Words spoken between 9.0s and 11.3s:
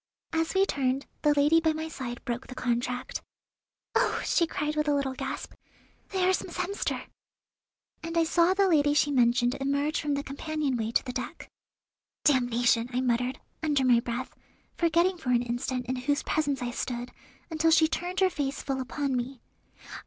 mentioned emerge from the companion way to the